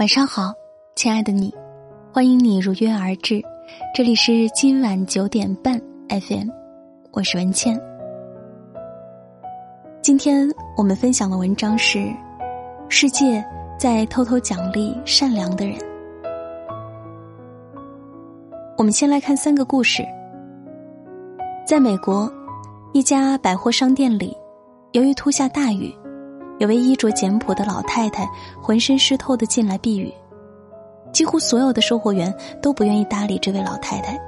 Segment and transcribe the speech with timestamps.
[0.00, 0.54] 晚上好，
[0.94, 1.54] 亲爱的你，
[2.10, 3.38] 欢迎你如约而至，
[3.94, 5.78] 这里是今晚九点半
[6.08, 6.48] FM，
[7.12, 7.78] 我是文倩。
[10.00, 12.10] 今天我们分享的文章是：
[12.88, 13.44] 世界
[13.78, 15.76] 在偷偷奖励善良的人。
[18.78, 20.02] 我们先来看三个故事。
[21.66, 22.32] 在美国，
[22.94, 24.34] 一家百货商店里，
[24.92, 25.94] 由于突下大雨。
[26.60, 28.28] 有位衣着简朴的老太太，
[28.60, 30.12] 浑身湿透的进来避雨，
[31.10, 34.20] 几乎所有的售货员都不愿意搭理这位老太太。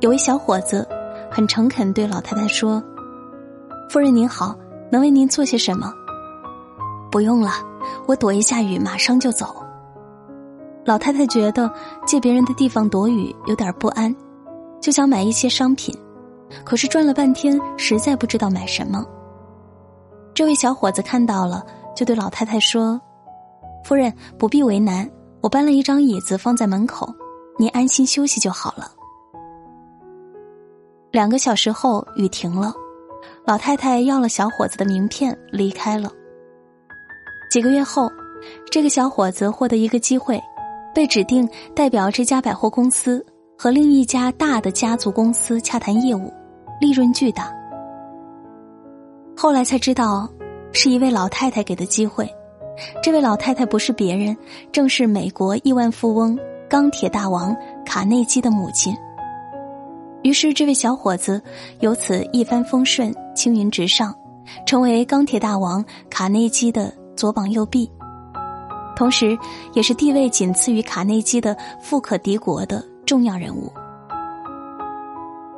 [0.00, 0.84] 有位小伙子
[1.30, 2.82] 很诚恳对老太太说
[3.88, 4.56] ：“夫人您好，
[4.90, 5.94] 能为您做些什么
[7.12, 7.52] ？”“不用了，
[8.08, 9.54] 我躲一下雨，马上就走。”
[10.84, 11.70] 老太太觉得
[12.06, 14.12] 借别人的地方躲雨有点不安，
[14.80, 15.96] 就想买一些商品，
[16.64, 19.06] 可是转了半天，实在不知道买什么。
[20.38, 23.00] 这位小伙子看到了，就对老太太说
[23.82, 27.12] ：“夫人不必为难，我搬了一张椅子放在门口，
[27.58, 28.88] 您安心休息就好了。”
[31.10, 32.72] 两个小时后，雨停了，
[33.44, 36.08] 老太太要了小伙子的名片，离开了。
[37.50, 38.08] 几个月后，
[38.70, 40.40] 这个小伙子获得一个机会，
[40.94, 43.26] 被指定代表这家百货公司
[43.58, 46.32] 和另一家大的家族公司洽谈业务，
[46.80, 47.57] 利润巨大。
[49.40, 50.28] 后来才知道，
[50.72, 52.28] 是一位老太太给的机会。
[53.00, 54.36] 这位老太太不是别人，
[54.72, 56.36] 正是美国亿万富翁、
[56.68, 58.92] 钢铁大王卡内基的母亲。
[60.24, 61.40] 于是，这位小伙子
[61.78, 64.12] 由此一帆风顺、青云直上，
[64.66, 67.88] 成为钢铁大王卡内基的左膀右臂，
[68.96, 69.38] 同时
[69.72, 73.72] 也是地位仅次于卡内基的富可敌国的重要人物。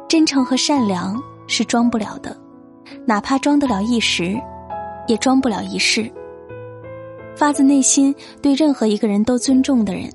[0.06, 2.36] 真诚和善良是装不了的。
[3.06, 4.40] 哪怕装得了一时，
[5.06, 6.10] 也装不了一世。
[7.36, 10.10] 发自内心对任何一个人都尊重的人，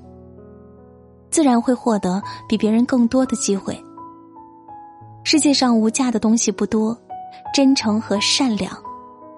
[1.31, 3.75] 自然会获得比别人更多的机会。
[5.23, 6.95] 世界上无价的东西不多，
[7.53, 8.71] 真诚和善良，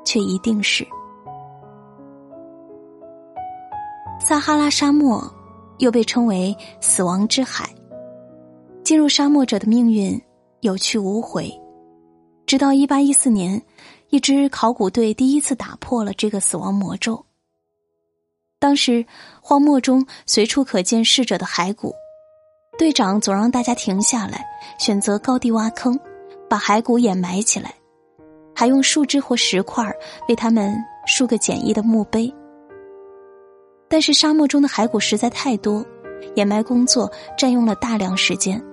[0.03, 0.85] 却一定是。
[4.19, 5.23] 撒哈拉沙漠
[5.77, 7.69] 又被称为“死亡之海”，
[8.83, 10.21] 进入沙漠者的命运
[10.59, 11.49] 有去无回。
[12.47, 13.61] 直到一八一四年，
[14.09, 17.25] 一支考古队第一次打破了这个死亡魔咒。
[18.57, 19.05] 当时
[19.41, 21.93] 荒漠中随处可见逝者的骸骨，
[22.79, 24.47] 队长总让大家停下来，
[24.79, 25.99] 选择高地挖坑，
[26.49, 27.75] 把骸骨掩埋起来，
[28.55, 29.85] 还用树枝或石块
[30.29, 30.73] 为他们
[31.05, 32.33] 竖个简易的墓碑。
[33.89, 35.85] 但是沙漠中的骸骨实在太多，
[36.35, 38.63] 掩埋工作占用了大量时间，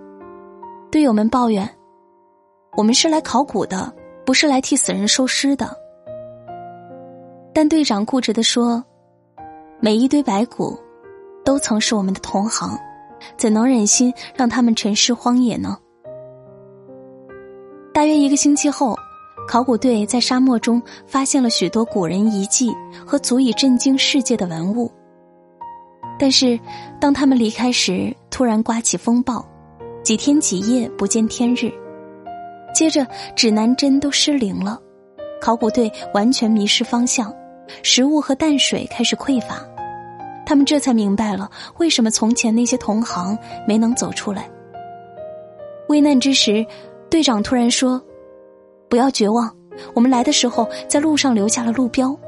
[0.92, 1.68] 队友们抱怨。
[2.76, 3.92] 我们是来考古的，
[4.26, 5.76] 不是来替死人收尸的。
[7.52, 8.84] 但队长固执的说
[9.80, 10.76] ：“每一堆白骨，
[11.44, 12.76] 都曾是我们的同行，
[13.36, 15.78] 怎能忍心让他们沉尸荒野呢？”
[17.94, 18.96] 大约一个星期后，
[19.46, 22.74] 考古队在沙漠中发现了许多古人遗迹
[23.06, 24.90] 和足以震惊世界的文物。
[26.18, 26.58] 但是，
[27.00, 29.46] 当他们离开时，突然刮起风暴，
[30.02, 31.72] 几天几夜不见天日。
[32.74, 34.78] 接着，指南针都失灵了，
[35.40, 37.32] 考古队完全迷失方向，
[37.84, 39.64] 食物和淡水开始匮乏，
[40.44, 41.48] 他们这才明白了
[41.78, 44.50] 为什么从前那些同行没能走出来。
[45.88, 46.66] 危难之时，
[47.08, 48.02] 队长突然说
[48.90, 49.54] ：“不要绝望，
[49.94, 52.18] 我们来的时候在路上留下了路标。”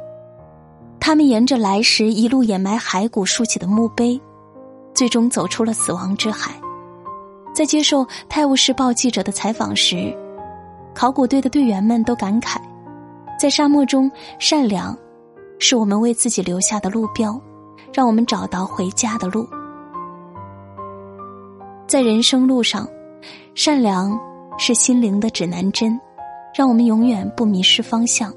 [1.00, 4.20] 他们沿着来时一路掩埋骸骨竖起的墓碑，
[4.94, 6.52] 最终走出了死亡之海。
[7.52, 10.16] 在接受《泰晤士报》记者的采访时。
[10.96, 12.56] 考古队的队员们都感慨，
[13.38, 14.96] 在沙漠中，善良
[15.58, 17.38] 是我们为自己留下的路标，
[17.92, 19.46] 让我们找到回家的路。
[21.86, 22.88] 在人生路上，
[23.54, 24.18] 善良
[24.56, 26.00] 是心灵的指南针，
[26.54, 28.32] 让我们永远不迷失方向。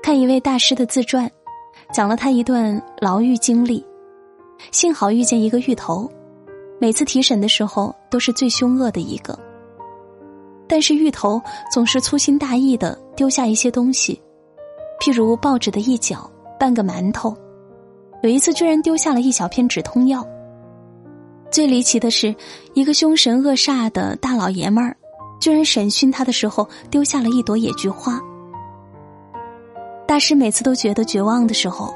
[0.00, 1.28] 看一位大师的自传，
[1.92, 3.84] 讲了他一段牢狱经历，
[4.70, 6.08] 幸好遇见一个狱头。
[6.78, 9.38] 每次提审的时候，都是最凶恶的一个。
[10.68, 11.40] 但是芋头
[11.72, 14.20] 总是粗心大意的丢下一些东西，
[15.00, 16.30] 譬如报纸的一角、
[16.60, 17.36] 半个馒头。
[18.22, 20.26] 有一次，居然丢下了一小片止痛药。
[21.50, 22.34] 最离奇的是，
[22.74, 24.96] 一个凶神恶煞的大老爷们儿，
[25.40, 28.20] 居然审讯他的时候丢下了一朵野菊花。
[30.06, 31.94] 大师每次都觉得绝望的时候，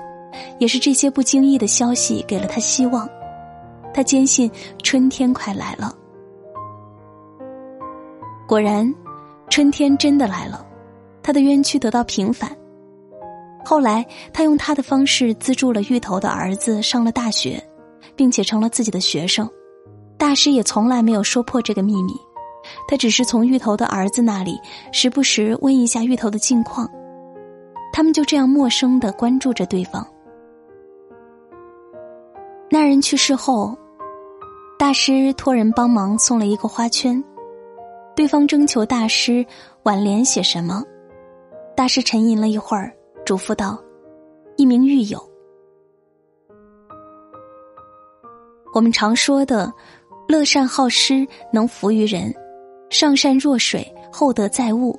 [0.58, 3.08] 也是这些不经意的消息给了他希望。
[3.92, 4.50] 他坚信
[4.82, 5.94] 春天快来了。
[8.46, 8.92] 果然，
[9.48, 10.66] 春天真的来了，
[11.22, 12.50] 他的冤屈得到平反。
[13.64, 17.62] 后来，他用他的方式资助了芋头的儿子上了大学，
[18.16, 19.48] 并且成了自己的学生。
[20.18, 22.12] 大师也从来没有说破这个秘密，
[22.88, 24.58] 他只是从芋头的儿子那里
[24.92, 26.88] 时不时问一下芋头的近况。
[27.92, 30.06] 他们就这样陌生的关注着对方。
[32.70, 33.76] 那人去世后，
[34.82, 37.23] 大师托人帮忙送了一个花圈，
[38.17, 39.46] 对方征求大师
[39.84, 40.82] 挽联写什么，
[41.76, 42.93] 大师沉吟了一会儿。
[43.25, 43.81] 嘱咐道
[44.58, 45.25] ：“一名狱友。
[48.75, 49.73] 我们常说的
[50.26, 52.35] ‘乐善好施，能服于人’，
[52.90, 54.99] 上善若水，厚德载物，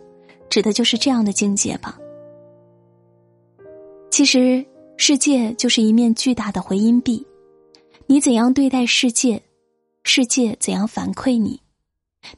[0.50, 2.00] 指的就是这样的境界吧。
[4.09, 4.65] 其实，
[4.95, 7.27] 世界就是一面巨大的回音壁，
[8.06, 9.44] 你怎样对待世界，
[10.03, 11.57] 世界怎样反馈你；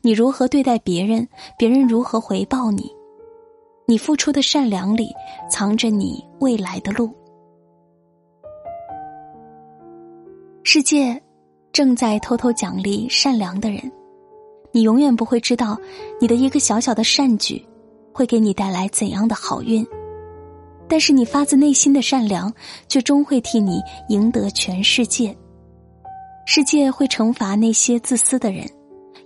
[0.01, 1.27] 你如何对待别人，
[1.57, 2.91] 别人如何回报你。”
[3.87, 5.13] 你付出的善良里，
[5.47, 7.11] 藏着你未来的路。
[10.63, 11.21] 世界
[11.71, 13.91] 正在偷偷奖励善良的人，
[14.71, 15.77] 你永远不会知道，
[16.19, 17.63] 你的一个小小的善举，
[18.11, 19.85] 会给你带来怎样的好运。
[20.87, 22.51] 但是你发自内心的善良，
[22.87, 23.79] 却终会替你
[24.09, 25.35] 赢得全世界。
[26.47, 28.63] 世界会惩罚那些自私的人，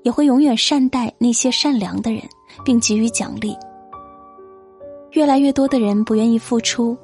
[0.03, 2.21] 也会永远善待那些善良的人，
[2.63, 3.55] 并给予奖励。
[5.11, 6.97] 越来越多的人不愿意付出，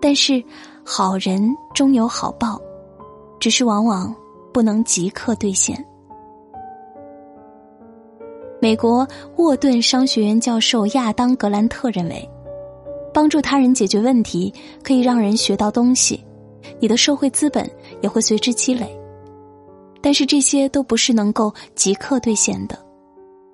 [0.00, 0.42] 但是
[0.82, 2.58] 好人终有好报，
[3.38, 4.14] 只是往往
[4.50, 5.84] 不能即刻兑现。
[8.60, 12.28] 美国沃顿商学院教授亚当·格兰特认为，
[13.12, 14.52] 帮助他人解决问题
[14.82, 16.24] 可以让人学到东西，
[16.80, 17.70] 你的社会资本
[18.00, 18.97] 也会随之积累。
[20.00, 22.78] 但是这些都不是能够即刻兑现的，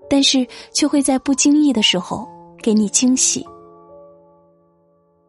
[0.08, 2.28] 但是却会在不经意的时候
[2.62, 3.44] 给你惊喜。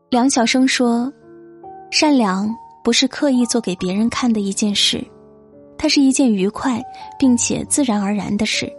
[0.09, 1.11] 梁晓声说
[1.89, 2.53] ：“善良
[2.83, 5.03] 不是刻意做给别人看的一件事，
[5.77, 6.81] 它是一件愉快
[7.17, 8.71] 并且自然而然的事。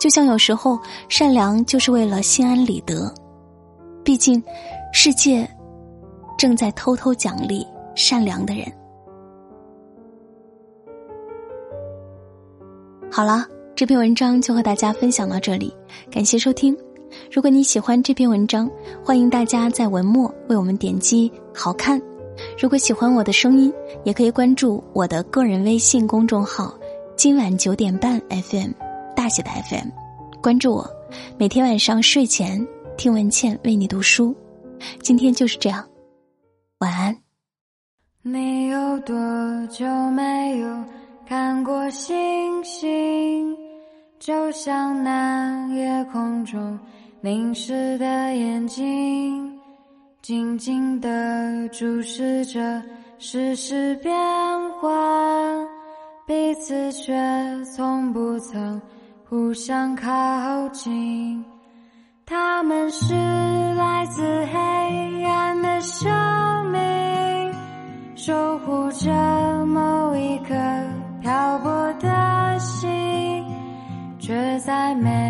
[0.00, 0.78] 就像有时候
[1.08, 3.12] 善良就是为了心安理得。
[4.04, 4.42] 毕竟，
[4.92, 5.48] 世界
[6.36, 7.64] 正在偷偷奖励
[7.94, 8.66] 善良的人。”
[13.22, 13.46] 好了，
[13.76, 15.72] 这篇文章就和大家分享到这里，
[16.10, 16.76] 感谢收听。
[17.30, 18.68] 如果你喜欢这篇文章，
[19.04, 22.02] 欢迎大家在文末为我们点击“好看”。
[22.60, 23.72] 如果喜欢我的声音，
[24.02, 26.76] 也可以关注我的个人微信公众号
[27.14, 28.72] “今晚九点半 FM”，
[29.14, 29.86] 大写的 FM，
[30.42, 30.90] 关注我，
[31.38, 32.66] 每天晚上睡前
[32.96, 34.34] 听文倩为你读书。
[35.00, 35.88] 今天就是这样，
[36.80, 37.16] 晚安。
[38.22, 39.14] 你有多
[39.68, 40.84] 久没有
[41.26, 43.56] 看过星星？
[44.18, 46.78] 就像那夜空中。
[47.20, 49.56] 凝视的眼睛，
[50.20, 52.82] 静静地注视着
[53.18, 54.12] 世事变
[54.80, 55.66] 幻，
[56.26, 57.14] 彼此却
[57.64, 58.82] 从不曾
[59.28, 61.44] 互相靠近。
[62.26, 63.14] 他们是
[63.74, 66.10] 来自黑暗的生
[66.72, 67.54] 命，
[68.16, 70.54] 守护着某一刻
[74.94, 75.21] 却在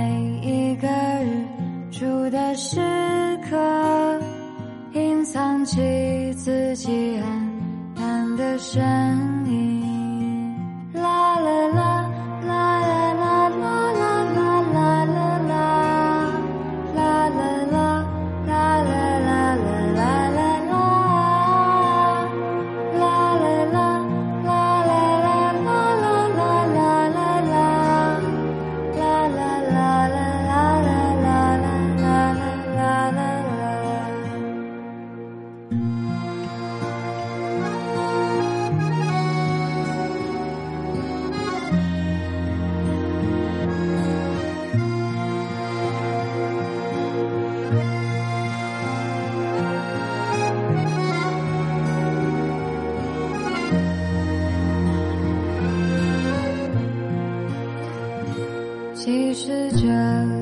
[59.12, 59.86] 其实这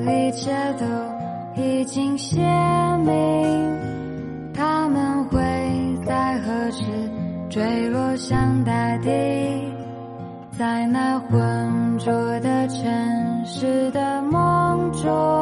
[0.09, 0.49] 一切
[0.79, 2.39] 都已经写
[3.03, 3.77] 明，
[4.53, 5.37] 他们会
[6.05, 6.85] 在何时
[7.49, 9.09] 坠落向大地，
[10.57, 15.40] 在那浑浊的城市的梦中，